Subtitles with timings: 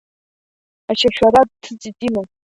[0.91, 2.21] Ачашәара дҭыҵит има.